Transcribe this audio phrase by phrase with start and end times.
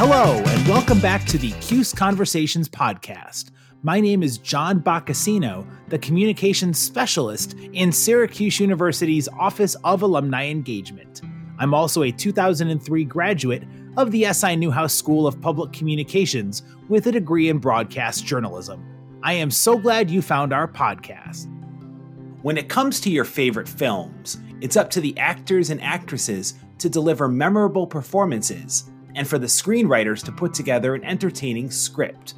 [0.00, 3.50] Hello, and welcome back to the CUSE Conversations podcast.
[3.82, 11.22] My name is John Boccacino, the communications specialist in Syracuse University's Office of Alumni Engagement.
[11.58, 13.64] I'm also a 2003 graduate
[13.96, 18.80] of the SI Newhouse School of Public Communications with a degree in broadcast journalism.
[19.24, 21.48] I am so glad you found our podcast.
[22.42, 26.88] When it comes to your favorite films, it's up to the actors and actresses to
[26.88, 32.34] deliver memorable performances and for the screenwriters to put together an entertaining script.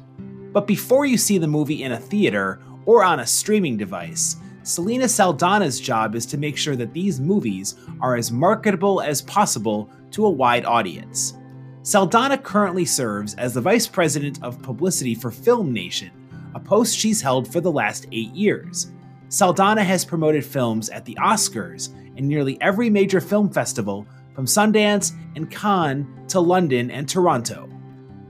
[0.51, 5.05] But before you see the movie in a theater or on a streaming device, Selena
[5.05, 10.25] Saldana's job is to make sure that these movies are as marketable as possible to
[10.25, 11.33] a wide audience.
[11.83, 16.11] Saldana currently serves as the Vice President of Publicity for Film Nation,
[16.53, 18.91] a post she's held for the last eight years.
[19.29, 25.13] Saldana has promoted films at the Oscars and nearly every major film festival from Sundance
[25.35, 27.69] and Cannes to London and Toronto.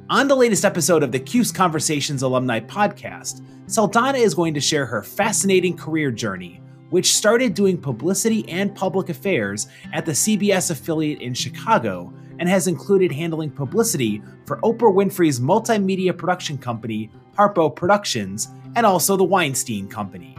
[0.09, 4.85] On the latest episode of the CUSE Conversations Alumni podcast, Saldana is going to share
[4.85, 11.22] her fascinating career journey, which started doing publicity and public affairs at the CBS affiliate
[11.22, 18.49] in Chicago and has included handling publicity for Oprah Winfrey's multimedia production company, Harpo Productions,
[18.75, 20.35] and also the Weinstein Company.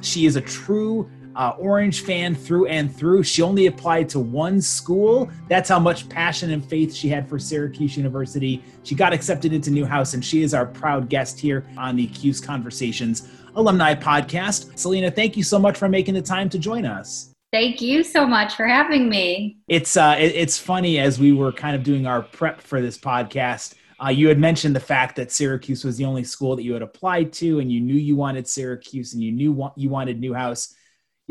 [0.00, 3.22] She is a true uh, Orange fan through and through.
[3.22, 5.30] She only applied to one school.
[5.48, 8.62] That's how much passion and faith she had for Syracuse University.
[8.82, 12.40] She got accepted into Newhouse, and she is our proud guest here on the CUSE
[12.40, 14.78] Conversations Alumni Podcast.
[14.78, 17.30] Selena, thank you so much for making the time to join us.
[17.52, 19.58] Thank you so much for having me.
[19.68, 22.96] It's uh, it, it's funny as we were kind of doing our prep for this
[22.96, 23.74] podcast.
[24.02, 26.82] Uh, you had mentioned the fact that Syracuse was the only school that you had
[26.82, 30.74] applied to, and you knew you wanted Syracuse, and you knew you wanted Newhouse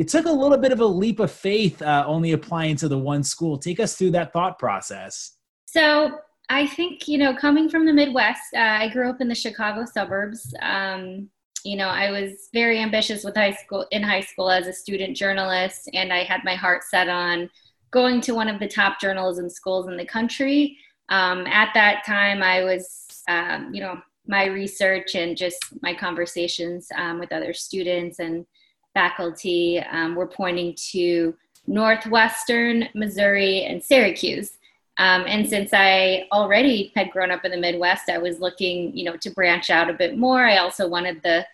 [0.01, 2.97] you took a little bit of a leap of faith uh, only applying to the
[2.97, 3.55] one school.
[3.55, 5.33] Take us through that thought process.
[5.67, 6.17] So
[6.49, 9.85] I think, you know, coming from the Midwest, uh, I grew up in the Chicago
[9.85, 10.55] suburbs.
[10.59, 11.29] Um,
[11.63, 15.15] you know, I was very ambitious with high school in high school as a student
[15.15, 17.47] journalist, and I had my heart set on
[17.91, 20.79] going to one of the top journalism schools in the country.
[21.09, 26.87] Um, at that time, I was, um, you know, my research and just my conversations
[26.95, 28.47] um, with other students and
[28.93, 31.35] faculty um, were pointing to
[31.67, 34.57] Northwestern, Missouri, and Syracuse.
[34.97, 39.05] Um, and since I already had grown up in the Midwest, I was looking, you
[39.05, 40.45] know, to branch out a bit more.
[40.45, 41.45] I also wanted the,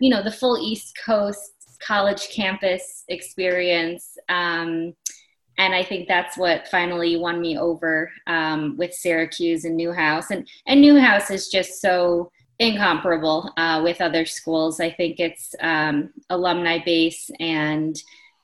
[0.00, 4.16] you know, the full East Coast college campus experience.
[4.28, 4.94] Um,
[5.58, 10.30] and I think that's what finally won me over um, with Syracuse and Newhouse.
[10.30, 14.80] And and Newhouse is just so incomparable uh, with other schools.
[14.80, 18.00] I think it's um, alumni base and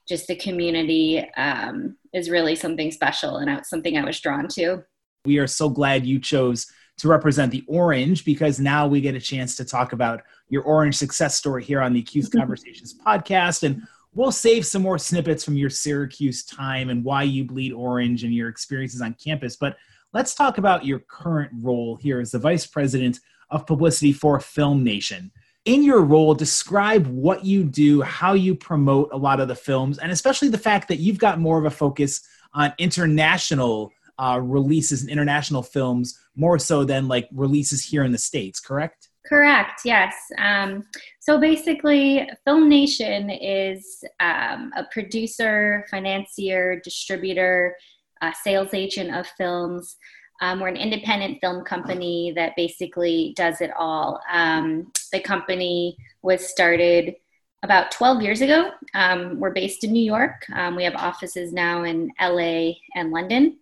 [0.07, 4.83] just the community um, is really something special and something I was drawn to.
[5.25, 9.19] We are so glad you chose to represent the Orange because now we get a
[9.19, 13.63] chance to talk about your Orange success story here on the CUSE Conversations podcast.
[13.63, 13.81] And
[14.13, 18.33] we'll save some more snippets from your Syracuse time and why you bleed orange and
[18.33, 19.55] your experiences on campus.
[19.55, 19.77] But
[20.13, 23.19] let's talk about your current role here as the vice president
[23.53, 25.31] of publicity for Film Nation.
[25.65, 29.99] In your role, describe what you do, how you promote a lot of the films,
[29.99, 35.01] and especially the fact that you've got more of a focus on international uh, releases
[35.01, 39.09] and international films more so than like releases here in the States, correct?
[39.25, 40.13] Correct, yes.
[40.37, 40.83] Um,
[41.21, 47.77] so basically, Film Nation is um, a producer, financier, distributor,
[48.21, 49.95] uh, sales agent of films.
[50.41, 54.21] Um, we're an independent film company that basically does it all.
[54.31, 57.15] Um, the company was started
[57.63, 58.71] about 12 years ago.
[58.93, 60.45] Um, we're based in New York.
[60.53, 63.57] Um, we have offices now in LA and London.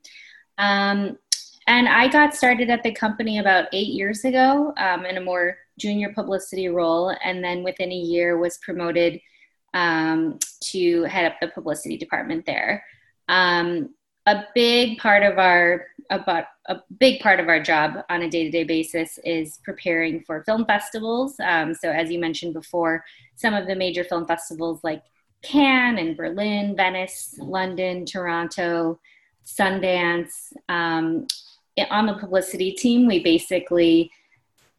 [0.57, 1.17] Um,
[1.67, 5.57] and I got started at the company about eight years ago um, in a more
[5.77, 7.15] junior publicity role.
[7.23, 9.19] And then within a year was promoted
[9.73, 12.83] to head up the publicity department there.
[13.29, 13.93] Um,
[14.25, 18.65] a big part of our about a big part of our job on a day-to-day
[18.65, 21.39] basis is preparing for film festivals.
[21.39, 23.03] Um, so as you mentioned before
[23.35, 25.03] some of the major film festivals like
[25.41, 28.99] cannes and berlin venice london toronto
[29.43, 31.25] sundance um,
[31.89, 34.11] on the publicity team we basically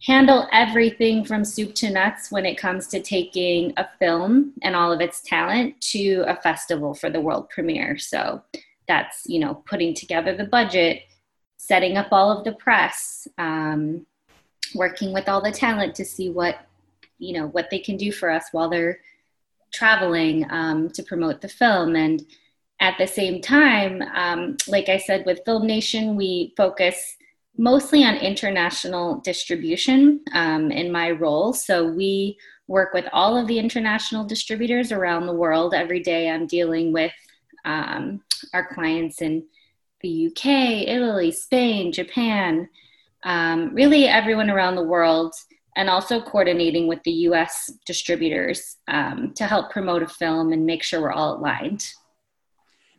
[0.05, 4.93] handle everything from soup to nuts when it comes to taking a film and all
[4.93, 7.97] of its talent to a festival for the world premiere.
[7.97, 8.43] So
[8.89, 11.03] that's you know putting together the budget
[11.57, 14.05] setting up all of the press um,
[14.75, 16.67] working with all the talent to see what
[17.19, 19.01] you know what they can do for us while they're
[19.73, 22.25] traveling um, to promote the film and
[22.81, 27.17] at the same time um, like i said with film nation we focus
[27.57, 31.53] mostly on international distribution um, in my role.
[31.53, 35.75] So we work with all of the international distributors around the world.
[35.75, 37.13] Every day I'm dealing with
[37.65, 38.21] um,
[38.53, 39.45] our clients in
[40.03, 42.69] the UK, Italy, Spain, Japan,
[43.25, 45.33] um, really everyone around the world,
[45.77, 50.83] and also coordinating with the US distributors um, to help promote a film and make
[50.83, 51.87] sure we're all aligned.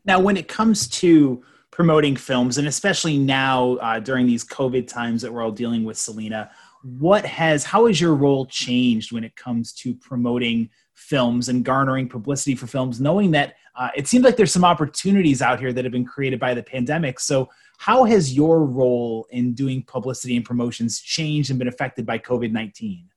[0.06, 5.22] Now, when it comes to promoting films, and especially now uh, during these COVID times
[5.22, 6.52] that we're all dealing with, Selena,
[6.84, 12.10] what has how has your role changed when it comes to promoting films and garnering
[12.10, 15.84] publicity for films, knowing that uh, it seems like there's some opportunities out here that
[15.84, 17.20] have been created by the pandemic.
[17.20, 17.50] So,
[17.80, 22.52] how has your role in doing publicity and promotions changed and been affected by COVID
[22.52, 23.10] 19?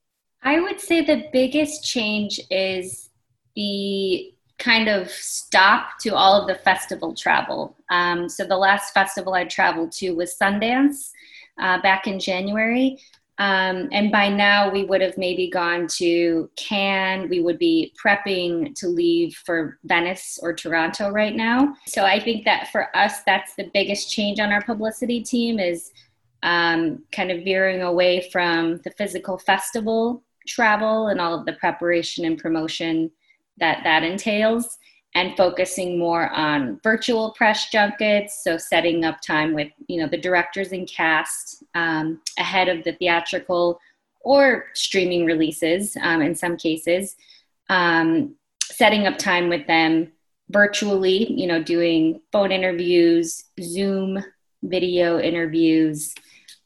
[0.43, 3.09] I would say the biggest change is
[3.55, 7.75] the kind of stop to all of the festival travel.
[7.91, 11.11] Um, so, the last festival I traveled to was Sundance
[11.59, 12.99] uh, back in January.
[13.39, 17.29] Um, and by now, we would have maybe gone to Cannes.
[17.29, 21.75] We would be prepping to leave for Venice or Toronto right now.
[21.85, 25.91] So I think that for us, that's the biggest change on our publicity team is
[26.41, 32.25] um, kind of veering away from the physical festival travel and all of the preparation
[32.25, 33.11] and promotion
[33.59, 34.77] that that entails
[35.17, 40.17] and focusing more on virtual press junkets so setting up time with you know the
[40.17, 43.79] directors and cast um, ahead of the theatrical
[44.21, 47.15] or streaming releases um, in some cases.
[47.69, 50.11] Um, setting up time with them
[50.49, 54.23] virtually you know doing phone interviews zoom
[54.61, 56.13] video interviews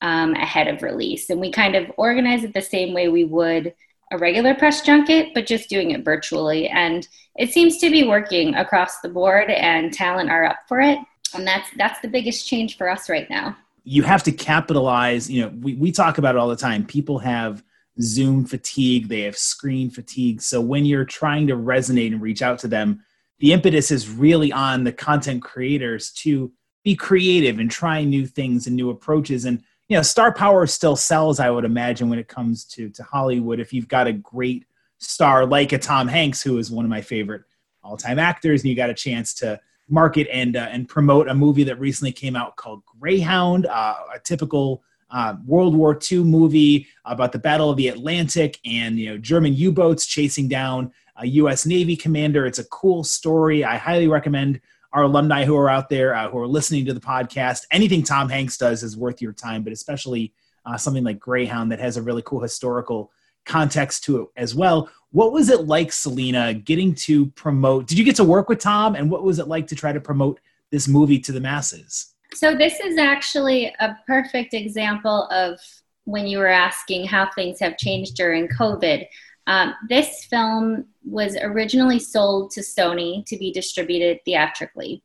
[0.02, 1.30] um, ahead of release.
[1.30, 3.74] And we kind of organize it the same way we would
[4.12, 6.68] a regular press junket, but just doing it virtually.
[6.68, 11.00] And it seems to be working across the board, and talent are up for it.
[11.34, 13.56] And that's that's the biggest change for us right now.
[13.84, 15.30] You have to capitalize.
[15.30, 16.86] You know, we, we talk about it all the time.
[16.86, 17.64] People have
[18.00, 20.42] Zoom fatigue, they have screen fatigue.
[20.42, 23.04] So when you're trying to resonate and reach out to them,
[23.40, 26.52] the impetus is really on the content creators to
[26.84, 29.46] be creative and try new things and new approaches.
[29.46, 33.04] And you know, star power still sells, I would imagine, when it comes to to
[33.04, 33.60] Hollywood.
[33.60, 34.66] If you've got a great
[35.00, 37.42] star like a Tom Hanks, who is one of my favorite
[37.84, 39.60] all time actors, and you got a chance to
[39.90, 44.20] market and uh, and promote a movie that recently came out called Greyhound, uh, a
[44.20, 49.18] typical uh, World War II movie about the Battle of the Atlantic and you know
[49.18, 51.66] German U-boats chasing down a U.S.
[51.66, 52.46] Navy commander.
[52.46, 53.66] It's a cool story.
[53.66, 54.62] I highly recommend
[54.94, 57.66] our alumni who are out there uh, who are listening to the podcast.
[57.72, 60.34] Anything Tom Hanks does is worth your time, but especially
[60.66, 63.12] uh, something like Greyhound that has a really cool historical
[63.46, 64.90] context to it as well.
[65.12, 67.88] What was it like, Selena, getting to promote?
[67.88, 70.00] Did you get to work with Tom, and what was it like to try to
[70.00, 70.40] promote
[70.70, 72.14] this movie to the masses?
[72.34, 75.60] So, this is actually a perfect example of
[76.06, 79.06] when you were asking how things have changed during COVID.
[79.48, 85.04] Um, this film was originally sold to Sony to be distributed theatrically.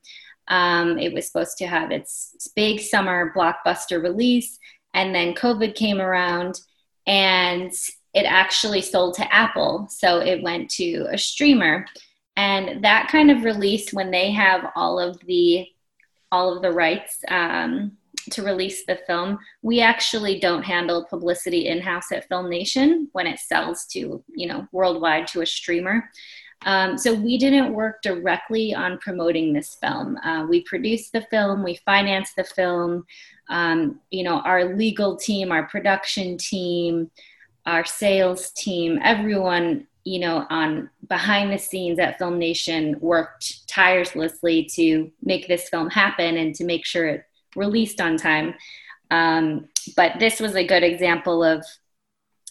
[0.48, 4.58] Um, it was supposed to have its big summer blockbuster release,
[4.94, 6.60] and then COVID came around
[7.06, 7.72] and
[8.14, 9.86] it actually sold to Apple.
[9.90, 11.86] So it went to a streamer.
[12.36, 15.66] And that kind of release, when they have all of the
[16.32, 17.92] all of the rights um,
[18.30, 23.26] to release the film, we actually don't handle publicity in house at Film Nation when
[23.26, 26.08] it sells to, you know, worldwide to a streamer.
[26.64, 30.16] Um, so we didn't work directly on promoting this film.
[30.18, 33.04] Uh, we produced the film, we financed the film.
[33.48, 37.10] Um, you know, our legal team, our production team,
[37.66, 44.64] our sales team, everyone, you know, on behind the scenes at Film Nation worked tirelessly
[44.74, 47.24] to make this film happen and to make sure it
[47.56, 48.54] released on time.
[49.10, 51.64] Um, but this was a good example of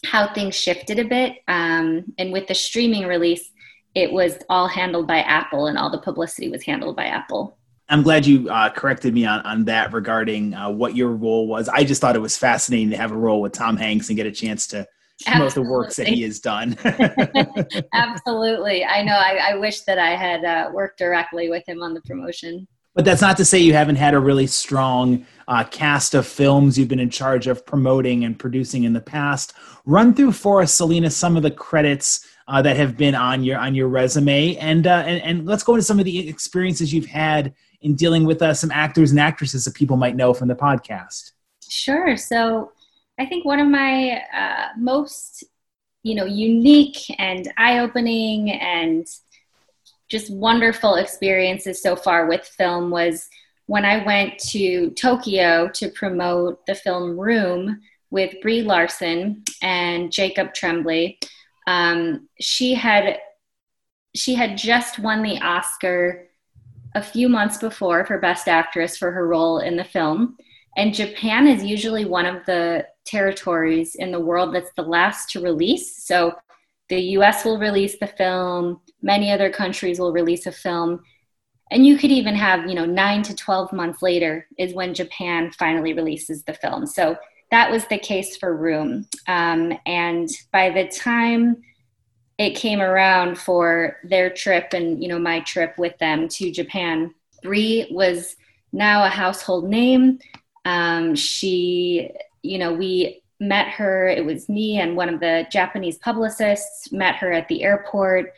[0.04, 1.36] how things shifted a bit.
[1.48, 3.50] Um, and with the streaming release,
[3.94, 7.56] it was all handled by Apple, and all the publicity was handled by Apple.
[7.88, 11.68] I'm glad you uh, corrected me on, on that regarding uh, what your role was.
[11.68, 14.26] I just thought it was fascinating to have a role with Tom Hanks and get
[14.26, 14.86] a chance to
[15.24, 16.76] promote the works that he has done.
[17.94, 18.84] Absolutely.
[18.84, 19.14] I know.
[19.14, 22.68] I, I, wish that I had uh, worked directly with him on the promotion.
[22.96, 26.78] But that's not to say you haven't had a really strong uh, cast of films
[26.78, 29.52] you've been in charge of promoting and producing in the past.
[29.84, 33.58] Run through for us, Selena, some of the credits uh, that have been on your
[33.58, 37.06] on your resume, and, uh, and and let's go into some of the experiences you've
[37.06, 40.54] had in dealing with uh, some actors and actresses that people might know from the
[40.54, 41.32] podcast.
[41.68, 42.16] Sure.
[42.16, 42.72] So,
[43.18, 45.44] I think one of my uh, most
[46.02, 49.06] you know unique and eye-opening and
[50.08, 53.28] just wonderful experiences so far with film was
[53.66, 60.54] when I went to Tokyo to promote the film Room with Brie Larson and Jacob
[60.54, 61.18] Tremblay,
[61.66, 63.18] um, she had
[64.14, 66.28] she had just won the Oscar
[66.94, 70.36] a few months before for Best Actress for her role in the film.
[70.78, 75.40] And Japan is usually one of the territories in the world that's the last to
[75.40, 76.04] release.
[76.04, 76.34] So
[76.88, 81.00] the US will release the film, many other countries will release a film.
[81.70, 85.50] And you could even have, you know, nine to 12 months later is when Japan
[85.52, 86.86] finally releases the film.
[86.86, 87.16] So
[87.50, 89.06] that was the case for Room.
[89.26, 91.62] Um, and by the time
[92.38, 97.14] it came around for their trip and, you know, my trip with them to Japan,
[97.42, 98.36] Brie was
[98.72, 100.18] now a household name.
[100.64, 102.10] Um, she,
[102.42, 104.08] you know, we met her.
[104.08, 108.32] It was me and one of the Japanese publicists met her at the airport,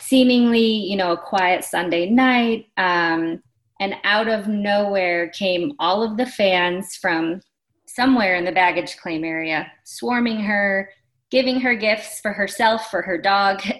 [0.00, 2.66] seemingly, you know, a quiet Sunday night.
[2.76, 3.42] Um,
[3.80, 7.40] and out of nowhere came all of the fans from
[7.86, 10.88] somewhere in the baggage claim area, swarming her,
[11.30, 13.62] giving her gifts for herself, for her dog.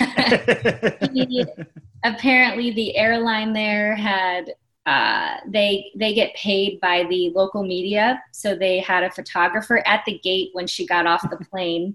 [2.04, 4.54] apparently, the airline there had
[4.88, 10.02] uh, they they get paid by the local media, so they had a photographer at
[10.06, 11.94] the gate when she got off the plane.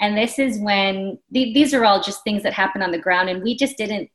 [0.00, 3.28] And this is when th- these are all just things that happen on the ground,
[3.28, 4.08] and we just didn't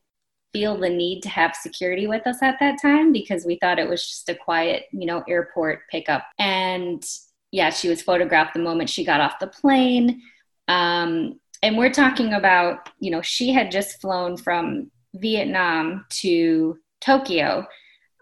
[0.53, 3.89] feel the need to have security with us at that time because we thought it
[3.89, 6.23] was just a quiet, you know, airport pickup.
[6.39, 7.03] And
[7.51, 10.21] yeah, she was photographed the moment she got off the plane.
[10.69, 17.65] Um, and we're talking about, you know, she had just flown from Vietnam to Tokyo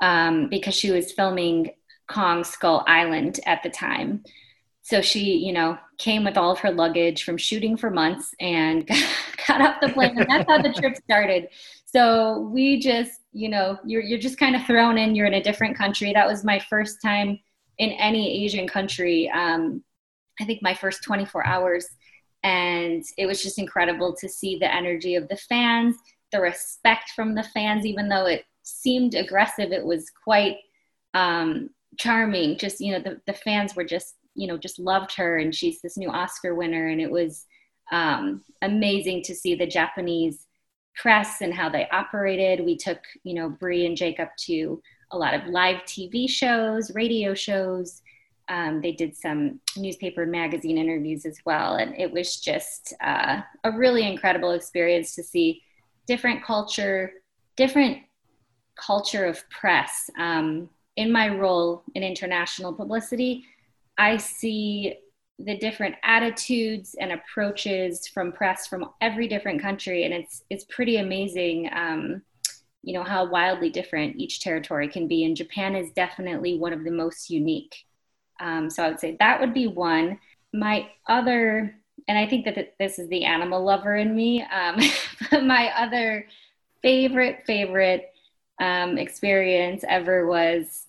[0.01, 1.72] um, because she was filming
[2.08, 4.24] Kong Skull Island at the time.
[4.81, 8.88] So she, you know, came with all of her luggage from shooting for months and
[9.48, 11.48] got off the plane, and that's how the trip started.
[11.86, 15.15] So we just, you know, you're you're just kind of thrown in.
[15.15, 16.12] You're in a different country.
[16.13, 17.39] That was my first time
[17.77, 19.29] in any Asian country.
[19.29, 19.84] Um,
[20.39, 21.86] I think my first 24 hours,
[22.43, 25.96] and it was just incredible to see the energy of the fans,
[26.31, 29.72] the respect from the fans, even though it seemed aggressive.
[29.72, 30.58] It was quite
[31.13, 32.58] um, charming.
[32.58, 35.82] Just you know, the the fans were just you know just loved her, and she's
[35.82, 37.46] this new Oscar winner, and it was
[37.91, 40.48] um, amazing to see the Japanese
[40.96, 42.65] press and how they operated.
[42.65, 47.34] We took you know Brie and Jacob to a lot of live TV shows, radio
[47.34, 48.01] shows.
[48.48, 53.41] Um, they did some newspaper and magazine interviews as well, and it was just uh,
[53.63, 55.62] a really incredible experience to see
[56.08, 57.13] different culture,
[57.56, 58.00] different
[58.75, 60.10] culture of press.
[60.18, 63.46] Um, in my role in international publicity,
[63.98, 64.96] I see
[65.40, 70.98] the different attitudes and approaches from press from every different country, and it's it's pretty
[70.98, 71.70] amazing.
[71.74, 72.22] Um,
[72.84, 76.84] you know how wildly different each territory can be, and Japan is definitely one of
[76.84, 77.75] the most unique.
[78.40, 80.20] Um, so I would say that would be one.
[80.54, 81.75] My other,
[82.08, 84.44] and I think that this is the animal lover in me.
[84.44, 84.80] Um,
[85.46, 86.28] my other
[86.82, 88.12] favorite favorite
[88.62, 90.86] um, experience ever was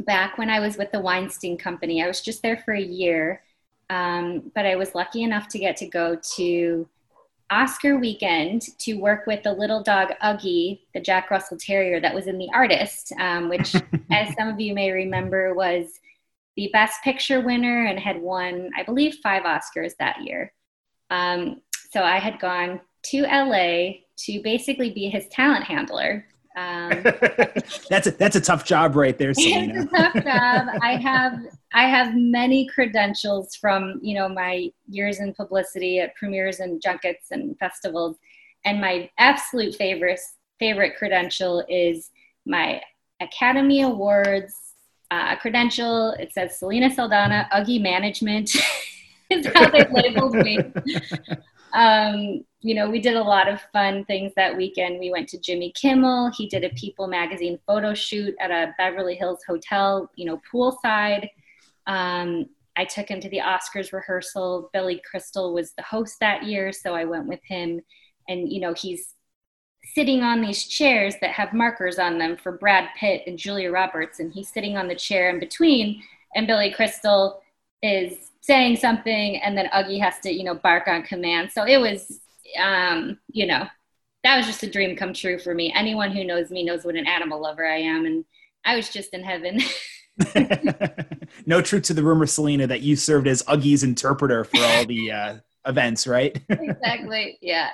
[0.00, 2.02] back when I was with the Weinstein Company.
[2.02, 3.42] I was just there for a year,
[3.90, 6.88] um, but I was lucky enough to get to go to
[7.50, 12.26] Oscar weekend to work with the little dog Uggie, the Jack Russell Terrier that was
[12.26, 13.76] in The Artist, um, which,
[14.10, 16.00] as some of you may remember, was
[16.56, 20.52] the Best Picture winner and had won, I believe, five Oscars that year.
[21.10, 21.60] Um,
[21.90, 26.26] so I had gone to LA to basically be his talent handler.
[26.56, 26.88] Um,
[27.90, 29.74] that's a that's a tough job right there, Selena.
[29.82, 30.78] It's a tough job.
[30.80, 31.38] I have
[31.74, 37.30] I have many credentials from you know my years in publicity at premieres and junkets
[37.30, 38.16] and festivals,
[38.64, 40.20] and my absolute favorite
[40.58, 42.10] favorite credential is
[42.46, 42.80] my
[43.20, 44.54] Academy Awards
[45.10, 46.12] uh, credential.
[46.12, 48.50] It says Selena Saldana, Uggie Management.
[49.30, 50.58] is how they labeled me.
[51.76, 54.98] Um, you know, we did a lot of fun things that weekend.
[54.98, 56.32] We went to Jimmy Kimmel.
[56.36, 61.28] He did a People magazine photo shoot at a Beverly Hills hotel, you know, poolside.
[61.86, 64.70] Um, I took him to the Oscars rehearsal.
[64.72, 67.82] Billy Crystal was the host that year, so I went with him.
[68.26, 69.14] And, you know, he's
[69.94, 74.18] sitting on these chairs that have markers on them for Brad Pitt and Julia Roberts,
[74.18, 76.02] and he's sitting on the chair in between.
[76.34, 77.42] And Billy Crystal
[77.82, 81.50] is saying something and then Uggie has to, you know, bark on command.
[81.52, 82.20] So it was,
[82.60, 83.66] um, you know,
[84.22, 85.72] that was just a dream come true for me.
[85.74, 88.06] Anyone who knows me knows what an animal lover I am.
[88.06, 88.24] And
[88.64, 89.60] I was just in heaven.
[91.46, 95.12] no truth to the rumor, Selena, that you served as Uggie's interpreter for all the
[95.12, 95.36] uh,
[95.66, 96.40] events, right?
[96.48, 97.38] exactly.
[97.42, 97.70] Yeah.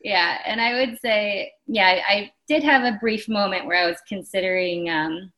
[0.00, 3.96] yeah, and I would say, yeah, I did have a brief moment where I was
[4.08, 5.32] considering, um,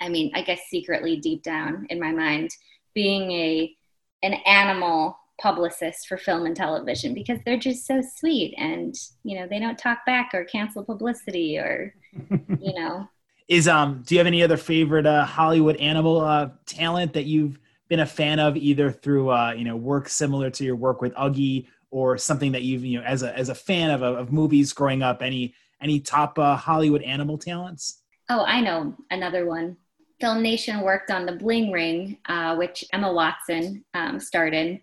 [0.00, 2.50] I mean, I guess secretly deep down in my mind,
[2.94, 3.74] being a
[4.22, 8.94] an animal publicist for film and television because they're just so sweet and
[9.24, 11.94] you know they don't talk back or cancel publicity or
[12.60, 13.08] you know
[13.48, 17.58] is um do you have any other favorite uh, hollywood animal uh, talent that you've
[17.88, 21.12] been a fan of either through uh, you know work similar to your work with
[21.14, 24.72] Uggie or something that you've you know as a as a fan of of movies
[24.72, 28.02] growing up any any top uh, Hollywood animal talents?
[28.30, 29.76] Oh, I know another one.
[30.22, 34.80] Film Nation worked on the Bling Ring, uh, which Emma Watson um, starred in,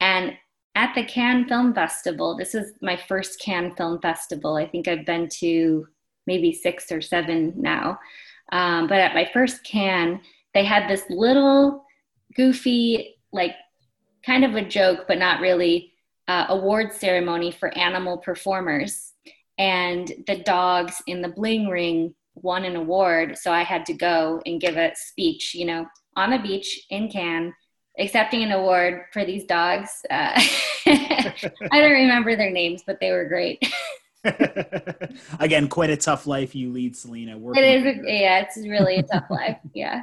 [0.00, 0.32] and
[0.74, 2.36] at the Cannes Film Festival.
[2.36, 4.56] This is my first Cannes Film Festival.
[4.56, 5.86] I think I've been to
[6.26, 8.00] maybe six or seven now.
[8.50, 10.20] Um, but at my first Cannes,
[10.54, 11.84] they had this little
[12.34, 13.54] goofy, like
[14.26, 15.92] kind of a joke, but not really,
[16.26, 19.12] uh, award ceremony for animal performers.
[19.56, 23.38] And the dogs in the bling ring won an award.
[23.38, 25.86] So I had to go and give a speech, you know,
[26.16, 27.52] on the beach in Cannes,
[27.98, 29.90] accepting an award for these dogs.
[30.10, 30.32] Uh,
[30.86, 33.62] I don't remember their names, but they were great.
[35.40, 37.38] Again, quite a tough life you lead, Selena.
[37.54, 39.58] It is, a, yeah, it's really a tough life.
[39.72, 40.02] Yeah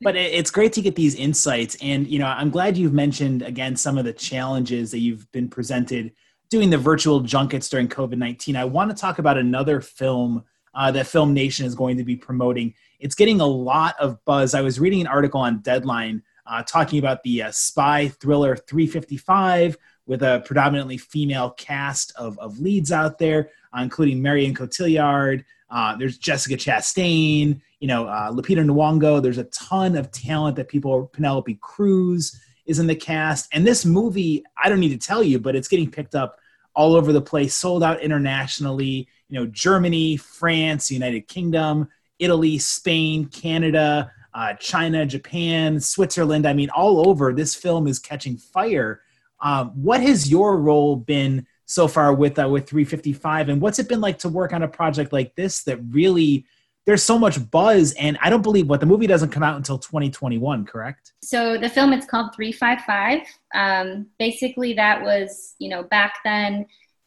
[0.00, 3.76] but it's great to get these insights and you know i'm glad you've mentioned again
[3.76, 6.12] some of the challenges that you've been presented
[6.50, 10.44] doing the virtual junkets during covid-19 i want to talk about another film
[10.76, 14.54] uh, that film nation is going to be promoting it's getting a lot of buzz
[14.54, 19.76] i was reading an article on deadline uh, talking about the uh, spy thriller 355
[20.06, 25.96] with a predominantly female cast of, of leads out there uh, including marion cotillard uh,
[25.96, 29.22] there's jessica chastain you know, uh, Lupita Nyong'o.
[29.22, 31.10] There's a ton of talent that people.
[31.12, 35.38] Penelope Cruz is in the cast, and this movie, I don't need to tell you,
[35.38, 36.38] but it's getting picked up
[36.76, 39.08] all over the place, sold out internationally.
[39.28, 41.88] You know, Germany, France, United Kingdom,
[42.20, 46.46] Italy, Spain, Canada, uh, China, Japan, Switzerland.
[46.46, 47.32] I mean, all over.
[47.32, 49.00] This film is catching fire.
[49.40, 53.88] Um, what has your role been so far with uh, with 355, and what's it
[53.88, 56.46] been like to work on a project like this that really
[56.86, 59.78] there's so much buzz and i don't believe what the movie doesn't come out until
[59.78, 61.12] 2021 correct?
[61.22, 63.20] So the film it's called 355
[63.54, 66.66] um, basically that was you know back then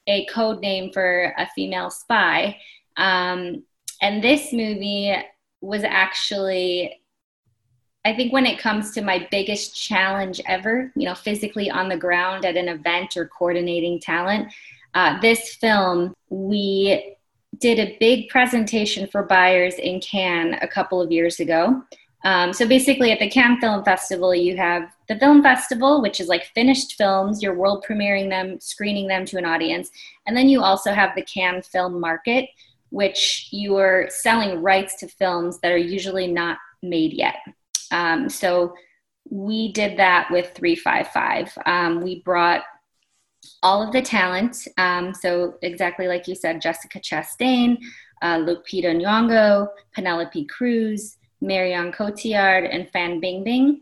[0.09, 2.57] a code name for a female spy.
[2.97, 3.63] Um,
[4.01, 5.15] and this movie
[5.61, 6.95] was actually
[8.05, 11.97] I think when it comes to my biggest challenge ever, you know, physically on the
[11.97, 14.53] ground at an event or coordinating talent,
[14.93, 17.17] uh, this film, we
[17.59, 21.83] did a big presentation for buyers in Cannes a couple of years ago.
[22.25, 26.27] Um, so basically, at the Cannes Film Festival, you have the film festival, which is
[26.27, 29.89] like finished films, you're world premiering them, screening them to an audience.
[30.27, 32.49] And then you also have the Cannes Film Market,
[32.89, 37.35] which you are selling rights to films that are usually not made yet.
[37.91, 38.73] Um, so
[39.29, 41.57] we did that with 355.
[41.65, 42.63] Um, we brought
[43.63, 44.67] all of the talent.
[44.77, 47.77] Um, so exactly like you said, Jessica Chastain,
[48.21, 53.79] uh, Lupita Nyong'o, Penelope Cruz, Marion Cotillard, and Fan Bingbing.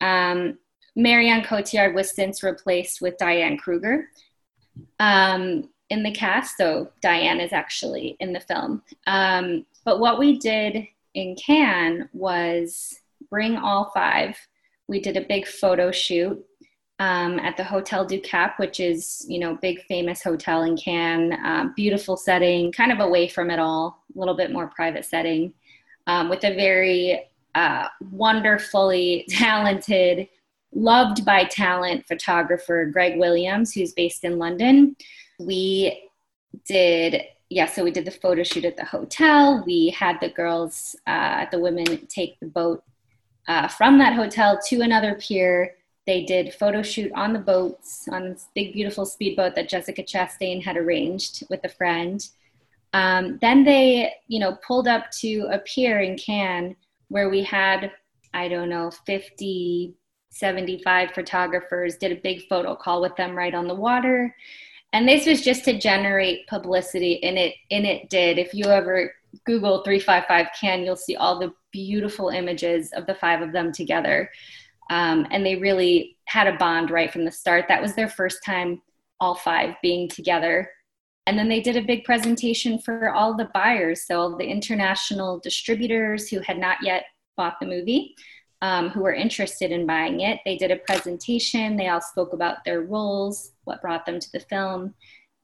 [0.00, 0.58] Um,
[0.96, 4.08] Marion Cotillard was since replaced with Diane Kruger
[4.98, 6.56] um, in the cast.
[6.56, 8.82] So Diane is actually in the film.
[9.06, 14.36] Um, but what we did in Cannes was bring all five.
[14.88, 16.44] We did a big photo shoot
[16.98, 21.32] um, at the Hotel du Cap, which is you know big famous hotel in Cannes,
[21.32, 25.52] uh, beautiful setting, kind of away from it all, a little bit more private setting,
[26.06, 30.28] um, with a very uh, wonderfully talented,
[30.72, 34.96] loved by talent photographer Greg Williams, who's based in London.
[35.38, 36.10] We
[36.64, 39.62] did yeah, so we did the photo shoot at the hotel.
[39.64, 42.82] We had the girls, uh, the women, take the boat
[43.46, 48.30] uh, from that hotel to another pier they did photo shoot on the boats on
[48.30, 52.28] this big beautiful speedboat that jessica chastain had arranged with a friend.
[52.92, 56.76] Um, then they you know pulled up to a pier in cannes
[57.08, 57.92] where we had
[58.34, 59.94] i don't know 50
[60.36, 64.34] 75 photographers did a big photo call with them right on the water.
[64.92, 68.38] And this was just to generate publicity and it and it did.
[68.38, 69.12] If you ever
[69.44, 74.30] google 355 Cannes you'll see all the beautiful images of the five of them together
[74.90, 77.66] um, and they really had a bond right from the start.
[77.68, 78.82] That was their first time,
[79.20, 80.70] all five being together.
[81.26, 85.40] And then they did a big presentation for all the buyers, so all the international
[85.40, 87.04] distributors who had not yet
[87.36, 88.14] bought the movie,
[88.62, 90.38] um, who were interested in buying it.
[90.44, 91.76] They did a presentation.
[91.76, 94.94] They all spoke about their roles, what brought them to the film.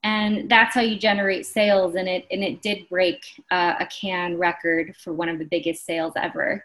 [0.04, 4.36] and that's how you generate sales and it and it did break uh, a Cannes
[4.36, 6.64] record for one of the biggest sales ever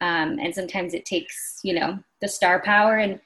[0.00, 2.96] um, and sometimes it takes you know the star power.
[2.96, 3.20] And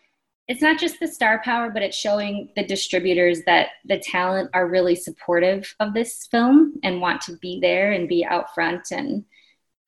[0.49, 4.67] it's not just the star power but it's showing the distributors that the talent are
[4.67, 9.25] really supportive of this film and want to be there and be out front and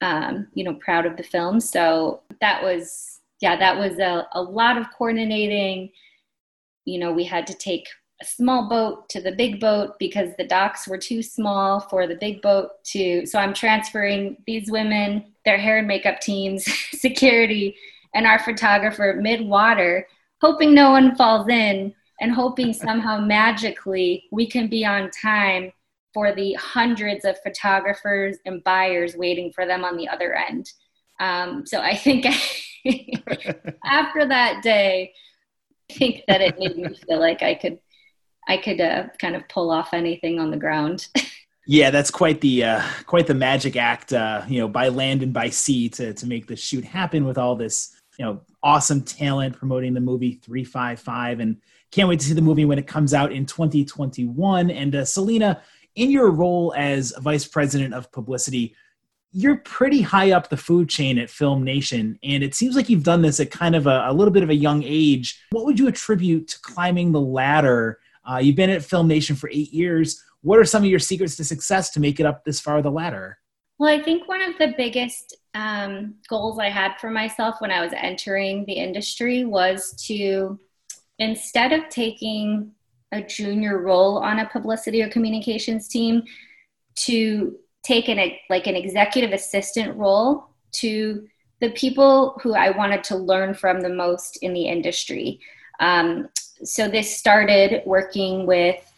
[0.03, 1.61] um, you know proud of the film.
[1.61, 5.91] So that was yeah that was a, a lot of coordinating.
[6.85, 7.89] You know we had to take
[8.25, 12.43] small boat to the big boat because the docks were too small for the big
[12.43, 17.77] boat to so i'm transferring these women their hair and makeup teams security
[18.15, 20.07] and our photographer mid water
[20.41, 25.73] hoping no one falls in and hoping somehow magically we can be on time
[26.13, 30.71] for the hundreds of photographers and buyers waiting for them on the other end.
[31.21, 32.27] Um, so i think
[33.85, 35.13] after that day
[35.91, 37.79] i think that it made me feel like i could
[38.49, 41.09] I could uh, kind of pull off anything on the ground.
[41.67, 45.33] yeah, that's quite the uh, quite the magic act, uh, you know, by land and
[45.33, 49.57] by sea to to make the shoot happen with all this, you know, awesome talent
[49.57, 51.57] promoting the movie 355 and
[51.91, 55.61] can't wait to see the movie when it comes out in 2021 and uh, Selena
[55.95, 58.75] in your role as vice president of publicity
[59.33, 63.03] you're pretty high up the food chain at Film Nation, and it seems like you've
[63.03, 65.43] done this at kind of a, a, little bit of a young age.
[65.51, 67.99] What would you attribute to climbing the ladder
[68.29, 70.23] uh, you've been at Film Nation for eight years.
[70.43, 72.91] What are some of your secrets to success to make it up this far the
[72.91, 73.39] ladder?
[73.79, 77.83] Well, I think one of the biggest um, goals I had for myself when I
[77.83, 80.59] was entering the industry was to,
[81.19, 82.73] instead of taking
[83.13, 86.23] a junior role on a publicity or communications team,
[86.95, 91.27] to take an like an executive assistant role to
[91.61, 95.41] the people who I wanted to learn from the most in the industry.
[95.81, 96.29] Um,
[96.65, 98.89] so this started working with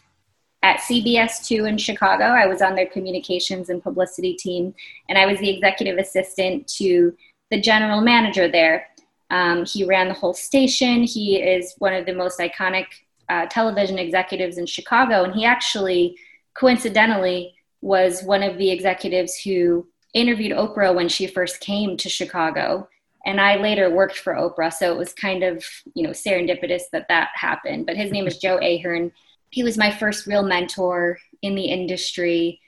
[0.63, 2.23] at CBS 2 in Chicago.
[2.23, 4.73] I was on their communications and publicity team,
[5.07, 7.15] and I was the executive assistant to
[7.51, 8.87] the general manager there.
[9.29, 11.03] Um, he ran the whole station.
[11.03, 12.87] He is one of the most iconic
[13.29, 16.17] uh, television executives in Chicago, and he actually,
[16.55, 22.87] coincidentally, was one of the executives who interviewed Oprah when she first came to Chicago
[23.25, 27.07] and I later worked for Oprah, so it was kind of you know serendipitous that
[27.09, 27.85] that happened.
[27.85, 29.11] But his name is Joe Ahern.
[29.49, 32.61] He was my first real mentor in the industry.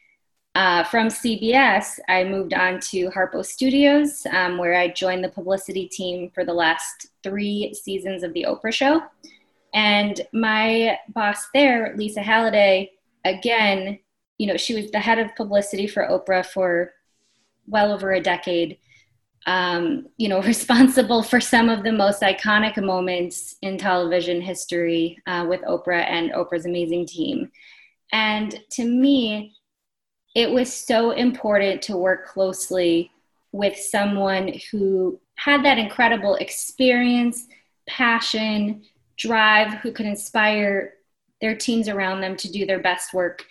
[0.55, 5.87] Uh, from CBS, I moved on to Harpo Studios, um, where I joined the publicity
[5.87, 9.03] team for the last three seasons of The Oprah Show.
[9.75, 12.91] And my boss there, Lisa Halliday,
[13.23, 13.99] again,
[14.39, 16.93] you know, she was the head of publicity for Oprah for
[17.67, 18.79] well over a decade
[19.47, 25.45] um, you know, responsible for some of the most iconic moments in television history uh,
[25.49, 27.51] with Oprah and Oprah's amazing team.
[28.11, 29.55] And to me,
[30.35, 33.11] it was so important to work closely
[33.51, 37.47] with someone who had that incredible experience,
[37.87, 38.83] passion,
[39.17, 40.93] drive, who could inspire
[41.41, 43.45] their teams around them to do their best work.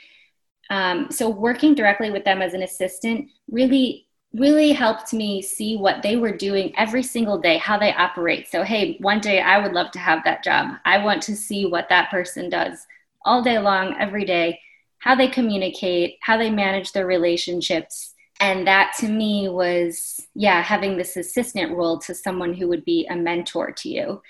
[0.71, 4.06] Um, so, working directly with them as an assistant really
[4.39, 8.49] really helped me see what they were doing every single day, how they operate.
[8.49, 10.77] So, hey, one day I would love to have that job.
[10.85, 12.87] I want to see what that person does
[13.25, 14.61] all day long, every day,
[14.99, 18.15] how they communicate, how they manage their relationships.
[18.41, 23.07] And that to me was, yeah, having this assistant role to someone who would be
[23.11, 24.23] a mentor to you.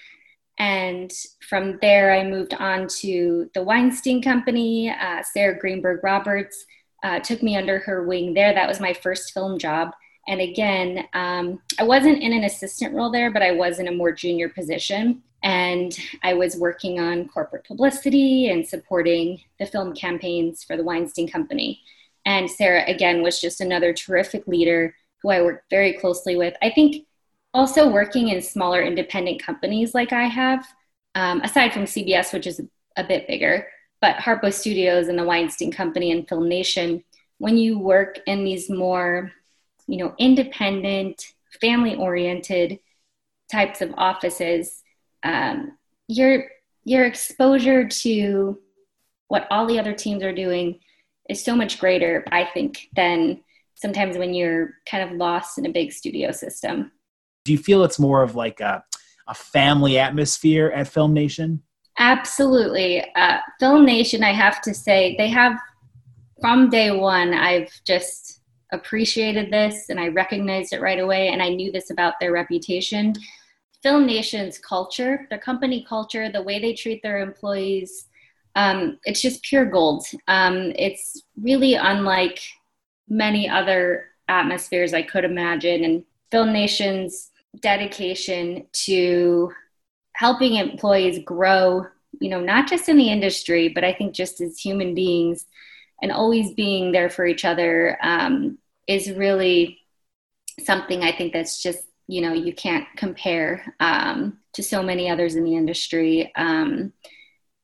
[0.59, 1.12] And
[1.47, 6.64] from there, I moved on to the Weinstein Company, uh, Sarah Greenberg Roberts
[7.02, 8.54] uh, took me under her wing there.
[8.54, 9.92] That was my first film job.
[10.28, 13.92] And again, um, I wasn't in an assistant role there, but I was in a
[13.92, 15.22] more junior position.
[15.42, 21.28] And I was working on corporate publicity and supporting the film campaigns for the Weinstein
[21.28, 21.80] Company.
[22.24, 26.54] And Sarah, again, was just another terrific leader who I worked very closely with.
[26.61, 27.06] I think
[27.54, 30.66] also working in smaller independent companies like I have,
[31.14, 32.61] um, aside from CBS, which is
[32.96, 33.68] a bit bigger,
[34.07, 37.03] but Harpo Studios and the Weinstein Company and Film Nation,
[37.38, 39.33] when you work in these more,
[39.88, 42.79] you know, independent, family-oriented
[43.51, 44.81] types of offices,
[45.25, 46.45] um, your
[46.85, 48.61] your exposure to
[49.27, 50.79] what all the other teams are doing
[51.29, 53.42] is so much greater, I think, than
[53.75, 56.92] sometimes when you're kind of lost in a big studio system.
[57.45, 58.85] Do you feel it's more of like a,
[59.27, 61.64] a family atmosphere at Film Nation?
[61.98, 63.04] Absolutely.
[63.14, 65.59] Uh, Film Nation, I have to say, they have
[66.40, 68.40] from day one, I've just
[68.72, 71.28] appreciated this and I recognized it right away.
[71.28, 73.14] And I knew this about their reputation.
[73.82, 78.09] Film Nation's culture, their company culture, the way they treat their employees,
[78.56, 80.06] um, it's just pure gold.
[80.28, 82.40] Um, it's really unlike
[83.09, 85.85] many other atmospheres I could imagine.
[85.85, 87.30] And Film Nation's
[87.61, 89.52] dedication to
[90.16, 91.87] helping employees grow,
[92.20, 95.44] you know, not just in the industry, but I think just as human beings
[96.02, 99.81] and always being there for each other um, is really
[100.61, 105.35] something I think that's just, you know, you can't compare um, to so many others
[105.35, 106.33] in the industry.
[106.35, 106.92] Um,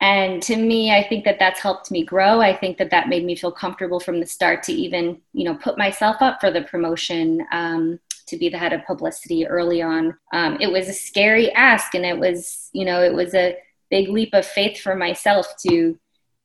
[0.02, 3.24] and to me i think that that's helped me grow i think that that made
[3.24, 6.62] me feel comfortable from the start to even you know put myself up for the
[6.62, 11.52] promotion um, to be the head of publicity early on um, it was a scary
[11.52, 13.56] ask and it was you know it was a
[13.90, 15.98] big leap of faith for myself to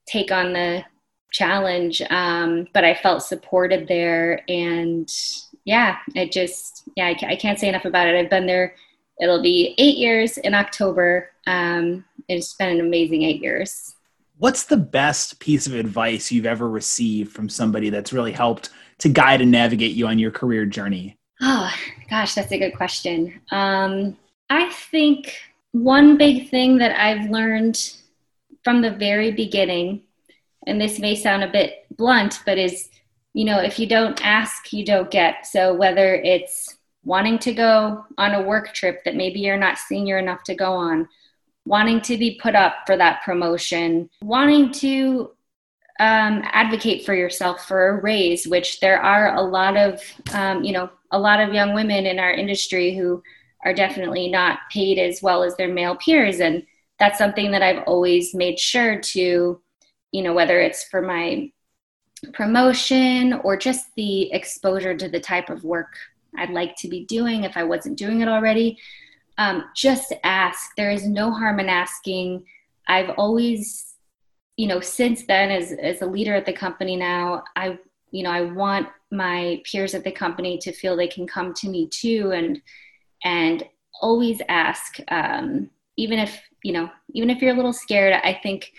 [0.07, 0.83] take on the
[1.31, 5.09] challenge um, but i felt supported there and
[5.65, 8.75] yeah it just yeah I, I can't say enough about it i've been there
[9.19, 13.95] it'll be eight years in october um, it's been an amazing eight years.
[14.37, 19.09] What's the best piece of advice you've ever received from somebody that's really helped to
[19.09, 21.16] guide and navigate you on your career journey?
[21.41, 21.71] Oh,
[22.09, 23.39] gosh, that's a good question.
[23.51, 24.17] Um,
[24.49, 25.37] I think
[25.71, 27.93] one big thing that I've learned
[28.63, 30.01] from the very beginning,
[30.65, 32.89] and this may sound a bit blunt, but is,
[33.33, 35.45] you know, if you don't ask, you don't get.
[35.45, 40.17] So whether it's wanting to go on a work trip that maybe you're not senior
[40.17, 41.07] enough to go on,
[41.65, 45.31] wanting to be put up for that promotion, wanting to
[45.99, 50.01] um, advocate for yourself for a raise, which there are a lot of,
[50.33, 53.21] um, you know, a lot of young women in our industry who
[53.65, 56.39] are definitely not paid as well as their male peers.
[56.39, 56.63] And
[56.99, 59.61] that's something that I've always made sure to,
[60.11, 61.51] you know, whether it's for my
[62.33, 65.95] promotion or just the exposure to the type of work
[66.37, 68.77] I'd like to be doing if I wasn't doing it already
[69.37, 70.71] um, just ask.
[70.75, 72.45] There is no harm in asking.
[72.87, 73.95] I've always,
[74.55, 77.77] you know, since then, as as a leader at the company now, I,
[78.11, 81.69] you know, I want my peers at the company to feel they can come to
[81.69, 82.61] me too, and
[83.23, 83.63] and
[84.01, 84.97] always ask.
[85.09, 88.71] Um, even if you know, even if you're a little scared, I think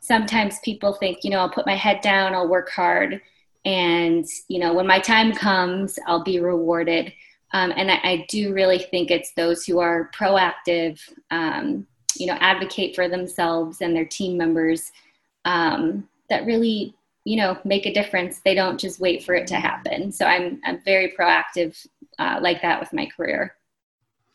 [0.00, 3.20] sometimes people think, you know, I'll put my head down, I'll work hard,
[3.64, 7.12] and you know, when my time comes, I'll be rewarded.
[7.52, 12.36] Um, and I, I, do really think it's those who are proactive, um, you know,
[12.40, 14.90] advocate for themselves and their team members
[15.44, 18.40] um, that really, you know, make a difference.
[18.44, 20.12] They don't just wait for it to happen.
[20.12, 21.86] So I'm, I'm very proactive
[22.18, 23.54] uh, like that with my career.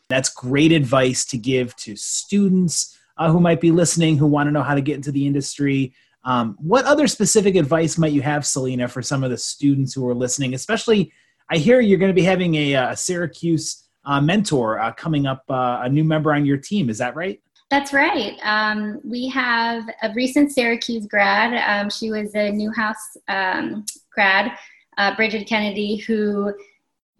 [0.09, 4.51] That's great advice to give to students uh, who might be listening, who want to
[4.51, 5.93] know how to get into the industry.
[6.23, 10.07] Um, what other specific advice might you have, Selena, for some of the students who
[10.07, 11.11] are listening, especially
[11.49, 15.43] I hear you're going to be having a, a Syracuse uh, mentor uh, coming up,
[15.49, 16.89] uh, a new member on your team.
[16.89, 17.41] Is that right?
[17.69, 18.35] That's right.
[18.41, 21.53] Um, we have a recent Syracuse grad.
[21.53, 24.57] Um, she was a Newhouse um, grad,
[24.97, 26.53] uh, Bridget Kennedy, who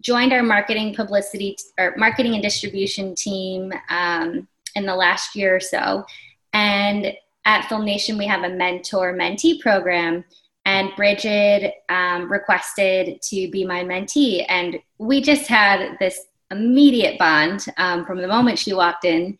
[0.02, 5.60] joined our marketing publicity or marketing and distribution team um, in the last year or
[5.60, 6.04] so.
[6.52, 10.24] And at Film Nation, we have a mentor mentee program
[10.66, 14.44] and Bridget um, requested to be my mentee.
[14.48, 19.38] And we just had this immediate bond um, from the moment she walked in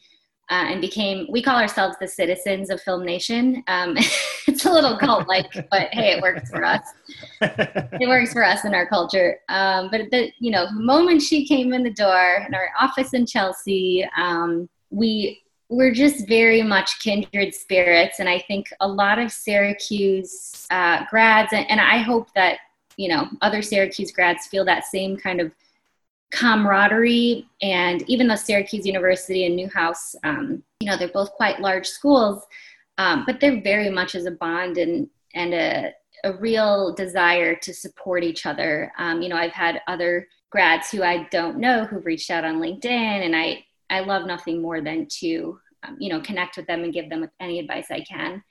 [0.50, 3.62] uh, and became, we call ourselves the citizens of Film Nation.
[3.68, 3.96] Um,
[4.48, 6.82] it's a little cult like, but hey, it works for us.
[7.40, 9.38] it works for us in our culture.
[9.48, 13.14] Um, but the, you know, the moment she came in the door in our office
[13.14, 19.20] in Chelsea, um, we we're just very much kindred spirits and i think a lot
[19.20, 22.58] of syracuse uh, grads and, and, i hope that
[22.96, 25.52] you know other syracuse grads feel that same kind of
[26.30, 31.86] camaraderie and even though syracuse university and newhouse um, you know they're both quite large
[31.86, 32.46] schools
[32.98, 35.92] um, but they're very much as a bond and and a,
[36.24, 41.02] a real desire to support each other um, you know i've had other grads who
[41.02, 45.06] i don't know who've reached out on linkedin and i I love nothing more than
[45.18, 48.42] to, um, you know, connect with them and give them any advice I can.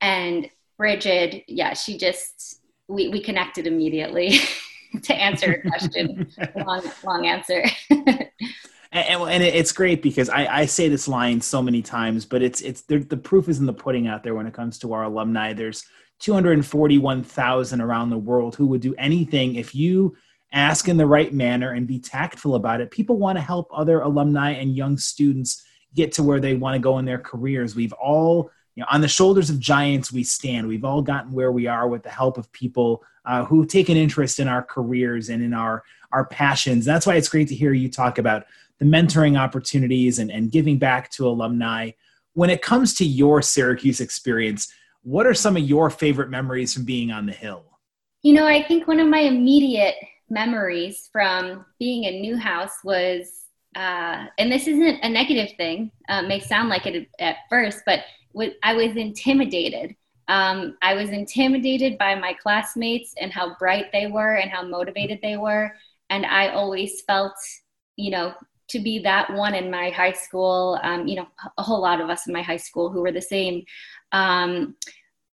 [0.00, 4.38] And Bridget, yeah, she just, we, we connected immediately
[5.02, 6.30] to answer your question.
[6.66, 7.64] long, long answer.
[7.90, 8.22] and,
[8.92, 12.82] and, it's great because I, I, say this line so many times, but it's it's
[12.82, 15.52] the proof is in the pudding out there when it comes to our alumni.
[15.52, 15.84] There's
[16.20, 20.14] 241,000 around the world who would do anything if you
[20.52, 22.90] ask in the right manner and be tactful about it.
[22.90, 26.78] People want to help other alumni and young students get to where they want to
[26.78, 27.74] go in their careers.
[27.74, 30.68] We've all, you know, on the shoulders of giants, we stand.
[30.68, 33.96] We've all gotten where we are with the help of people uh, who take an
[33.96, 35.82] interest in our careers and in our
[36.12, 36.84] our passions.
[36.84, 38.44] That's why it's great to hear you talk about
[38.78, 41.92] the mentoring opportunities and, and giving back to alumni.
[42.34, 46.84] When it comes to your Syracuse experience, What are some of your favorite memories from
[46.84, 47.64] being on the Hill?
[48.22, 49.96] You know, I think one of my immediate
[50.30, 56.38] memories from being in Newhouse was, uh, and this isn't a negative thing, uh, may
[56.38, 58.00] sound like it at first, but
[58.62, 59.96] I was intimidated.
[60.28, 65.18] Um, I was intimidated by my classmates and how bright they were and how motivated
[65.22, 65.74] they were.
[66.10, 67.34] And I always felt,
[67.96, 68.34] you know,
[68.68, 71.26] to be that one in my high school, um, you know,
[71.58, 73.64] a whole lot of us in my high school who were the same.
[74.12, 74.76] Um,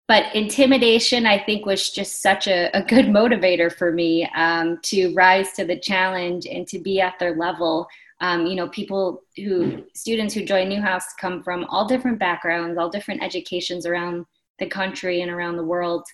[0.08, 5.14] but intimidation, I think, was just such a, a good motivator for me um, to
[5.14, 7.88] rise to the challenge and to be at their level.
[8.20, 12.90] Um, you know, people who, students who join Newhouse come from all different backgrounds, all
[12.90, 14.26] different educations around
[14.60, 16.06] the country and around the world.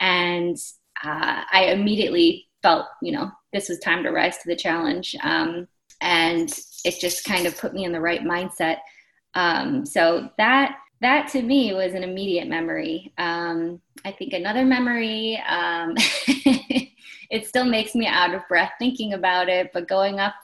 [0.00, 0.56] And
[1.04, 5.16] uh, I immediately felt, you know, this was time to rise to the challenge.
[5.22, 5.66] Um,
[6.00, 6.50] and
[6.84, 8.78] it just kind of put me in the right mindset.
[9.34, 13.12] Um, so that that to me was an immediate memory.
[13.16, 15.94] Um, I think another memory, um,
[17.30, 20.34] it still makes me out of breath thinking about it, but going up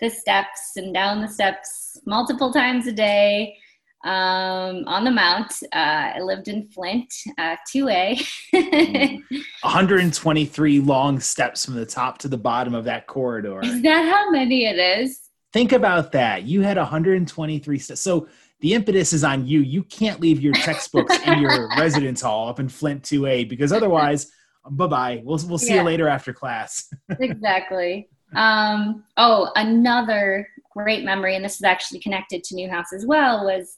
[0.00, 3.56] the steps and down the steps multiple times a day
[4.04, 5.52] um, on the Mount.
[5.72, 8.22] Uh, I lived in Flint, uh, 2A.
[9.62, 13.60] 123 long steps from the top to the bottom of that corridor.
[13.62, 15.20] Is that how many it is?
[15.52, 16.42] Think about that.
[16.42, 18.00] You had 123 steps.
[18.00, 18.28] So
[18.60, 19.60] the impetus is on you.
[19.60, 24.30] You can't leave your textbooks in your residence hall up in Flint 2A because otherwise,
[24.70, 25.22] bye bye.
[25.24, 25.80] We'll we'll see yeah.
[25.80, 26.92] you later after class.
[27.20, 28.08] exactly.
[28.34, 33.76] Um, oh, another great memory, and this is actually connected to Newhouse as well, was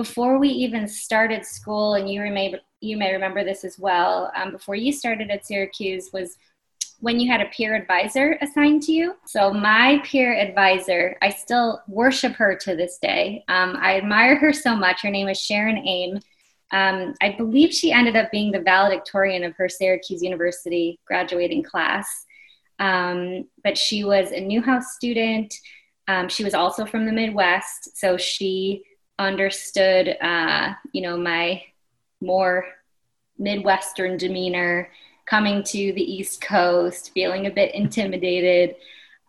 [0.00, 4.32] before we even started school, and you may you may remember this as well.
[4.34, 6.38] Um, before you started at Syracuse, was
[7.00, 9.16] when you had a peer advisor assigned to you.
[9.26, 13.44] So, my peer advisor, I still worship her to this day.
[13.48, 15.02] Um, I admire her so much.
[15.02, 16.18] Her name is Sharon Aim.
[16.72, 22.24] Um, I believe she ended up being the valedictorian of her Syracuse University graduating class.
[22.78, 25.54] Um, but she was a Newhouse student.
[26.08, 28.82] Um, she was also from the Midwest, so she
[29.20, 31.62] understood, uh, you know, my
[32.20, 32.66] more
[33.38, 34.90] Midwestern demeanor
[35.26, 38.76] coming to the East Coast, feeling a bit intimidated.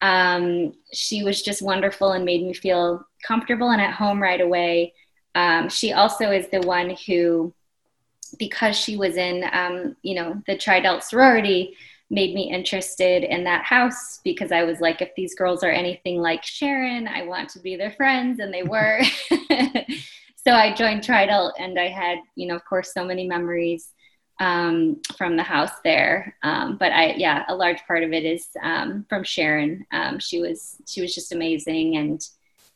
[0.01, 4.93] Um, she was just wonderful and made me feel comfortable and at home right away.
[5.35, 7.53] Um, she also is the one who,
[8.39, 11.75] because she was in, um, you know, the Tri Delt sorority,
[12.11, 16.17] made me interested in that house because I was like, if these girls are anything
[16.17, 19.01] like Sharon, I want to be their friends, and they were.
[20.35, 23.93] so I joined Tri Delt, and I had, you know, of course, so many memories
[24.41, 26.35] um, from the house there.
[26.43, 29.85] Um, but I, yeah, a large part of it is um, from Sharon.
[29.93, 32.21] Um, she was she was just amazing and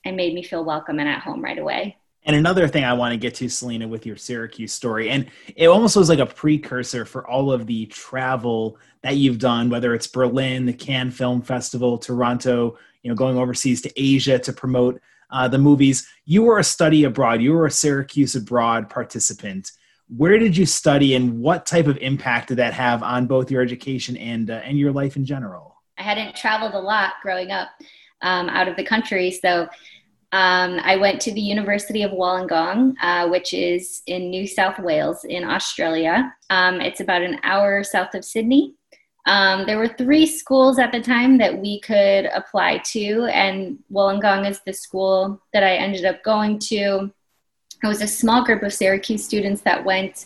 [0.06, 1.98] and made me feel welcome and at home right away.
[2.26, 5.68] And another thing I want to get to, Selena, with your Syracuse story, and it
[5.68, 10.08] almost was like a precursor for all of the travel that you've done, whether it's
[10.08, 15.48] Berlin, the Cannes Film Festival, Toronto, you know, going overseas to Asia to promote uh,
[15.48, 16.08] the movies.
[16.26, 17.42] You were a study abroad.
[17.42, 19.72] You were a Syracuse abroad participant
[20.08, 23.62] where did you study and what type of impact did that have on both your
[23.62, 27.70] education and uh, and your life in general i hadn't traveled a lot growing up
[28.22, 29.68] um, out of the country so
[30.39, 35.24] um, i went to the university of wollongong uh, which is in new south wales
[35.24, 36.15] in australia.
[36.50, 38.76] Um, it's about an hour south of sydney.
[39.28, 44.48] Um, there were three schools at the time that we could apply to and wollongong
[44.50, 47.12] is the school that i ended up going to.
[47.84, 50.26] It was a small group of Syracuse students that went,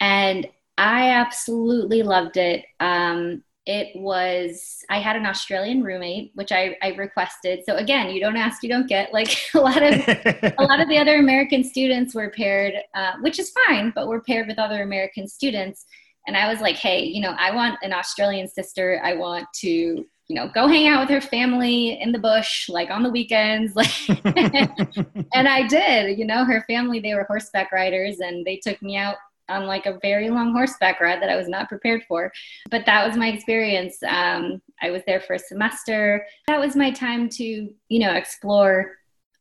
[0.00, 2.64] and I absolutely loved it.
[2.80, 7.60] Um, it was i had an australian roommate which I, I requested.
[7.66, 9.12] So again you don't ask you don't get.
[9.12, 13.38] Like a lot of a lot of the other american students were paired uh, which
[13.38, 15.86] is fine but we're paired with other american students.
[16.26, 19.00] And i was like hey you know i want an australian sister.
[19.02, 22.90] I want to you know, go hang out with her family in the bush, like
[22.90, 23.76] on the weekends.
[23.76, 24.08] Like,
[25.34, 28.96] and I did, you know, her family, they were horseback riders and they took me
[28.96, 29.16] out
[29.48, 32.32] on like a very long horseback ride that I was not prepared for.
[32.70, 34.02] But that was my experience.
[34.02, 36.26] Um, I was there for a semester.
[36.46, 38.92] That was my time to, you know, explore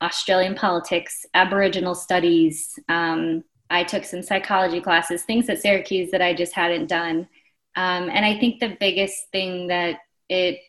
[0.01, 2.77] Australian politics, Aboriginal studies.
[2.89, 7.27] Um, I took some psychology classes, things at Syracuse that I just hadn't done.
[7.75, 9.97] Um, and I think the biggest thing that
[10.29, 10.59] it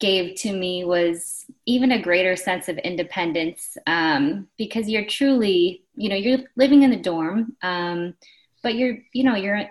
[0.00, 6.08] gave to me was even a greater sense of independence um, because you're truly, you
[6.08, 8.14] know, you're living in the dorm, um,
[8.62, 9.62] but you're, you know, you're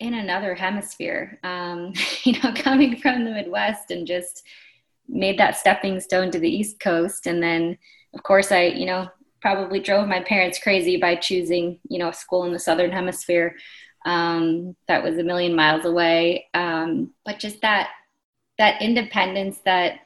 [0.00, 1.38] in another hemisphere.
[1.42, 1.92] Um,
[2.24, 4.44] you know, coming from the Midwest and just
[5.08, 7.78] made that stepping stone to the East Coast, and then,
[8.14, 9.08] of course, I, you know,
[9.40, 13.54] probably drove my parents crazy by choosing, you know, a school in the southern hemisphere
[14.06, 16.46] um, that was a million miles away.
[16.54, 17.90] Um, but just that
[18.58, 20.00] that independence that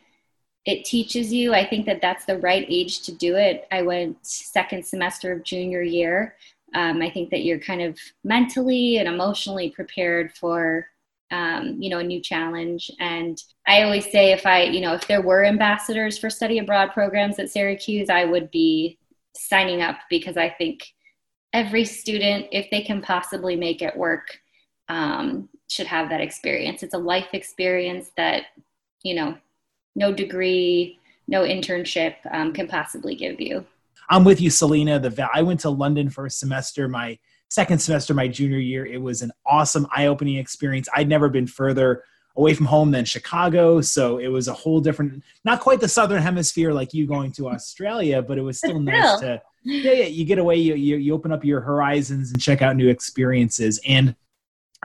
[0.64, 1.54] it teaches you.
[1.54, 3.66] I think that that's the right age to do it.
[3.70, 6.34] I went second semester of junior year.
[6.74, 10.86] Um, I think that you're kind of mentally and emotionally prepared for
[11.30, 15.06] um, you know a new challenge and i always say if i you know if
[15.06, 18.96] there were ambassadors for study abroad programs at syracuse i would be
[19.36, 20.86] signing up because i think
[21.52, 24.38] every student if they can possibly make it work
[24.88, 28.44] um, should have that experience it's a life experience that
[29.02, 29.36] you know
[29.98, 33.66] no degree, no internship um, can possibly give you.
[34.11, 34.98] I'm with you, Selena.
[34.98, 36.88] The I went to London for a semester.
[36.88, 37.18] My
[37.50, 40.88] second semester, my junior year, it was an awesome, eye-opening experience.
[40.94, 42.04] I'd never been further
[42.36, 46.22] away from home than Chicago, so it was a whole different, not quite the southern
[46.22, 49.42] hemisphere like you going to Australia, but it was still nice to.
[49.64, 52.76] Yeah, yeah, you get away, you, you you open up your horizons and check out
[52.76, 53.80] new experiences.
[53.86, 54.14] And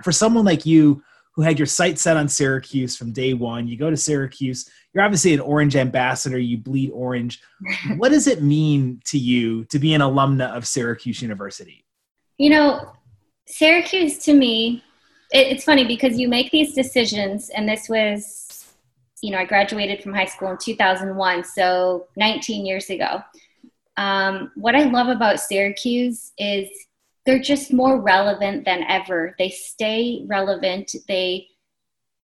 [0.02, 1.04] for someone like you
[1.34, 3.68] who had your sights set on Syracuse from day one.
[3.68, 4.70] You go to Syracuse.
[4.94, 6.38] You're obviously an Orange ambassador.
[6.38, 7.42] You bleed orange.
[7.98, 11.86] what does it mean to you to be an alumna of Syracuse University?
[12.38, 12.92] You know,
[13.48, 14.84] Syracuse to me,
[15.32, 18.74] it, it's funny because you make these decisions, and this was,
[19.22, 23.22] you know, I graduated from high school in 2001, so 19 years ago.
[23.98, 26.70] Um, what I love about Syracuse is
[27.26, 29.36] they're just more relevant than ever.
[29.38, 30.96] They stay relevant.
[31.08, 31.48] They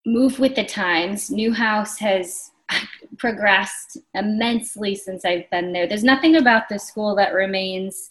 [0.05, 1.29] move with the times.
[1.29, 2.51] Newhouse has
[3.17, 5.87] progressed immensely since I've been there.
[5.87, 8.09] There's nothing about the school that remains,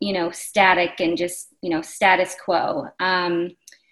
[0.00, 2.88] you know, static and just, you know, status quo.
[3.00, 3.50] Um,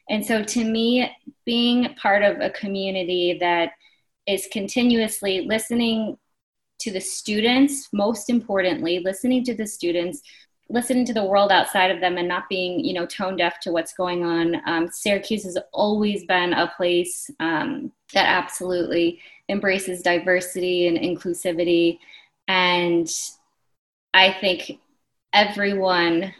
[0.08, 1.10] and so to me,
[1.44, 3.72] being part of a community that
[4.26, 6.16] is continuously listening
[6.80, 10.22] to the students, most importantly, listening to the students,
[10.70, 13.72] listening to the world outside of them and not being you know tone deaf to
[13.72, 14.60] what's going on.
[14.66, 21.98] Um, syracuse has always been a place um, that absolutely embraces diversity and inclusivity.
[22.48, 23.10] And
[24.14, 24.78] i think
[25.32, 26.34] everyone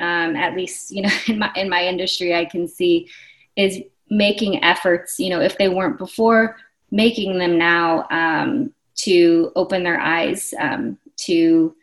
[0.00, 3.08] um, at least you know in my in my industry i can see
[3.56, 3.80] is
[4.10, 6.56] making efforts you know if they weren't before
[6.90, 11.74] making them now um, to open their eyes um, to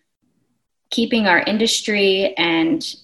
[0.91, 2.95] keeping our industry and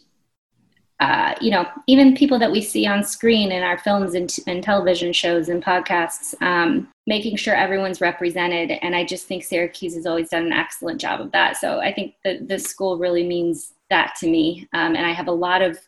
[1.00, 4.44] uh, you know even people that we see on screen in our films and, t-
[4.48, 8.72] and television shows and podcasts um, making sure everyone's represented.
[8.82, 11.58] And i just think syracuse has always done an excellent job of that.
[11.58, 14.68] So i think that this school really means that to me.
[14.74, 15.80] Um, and i have a lot of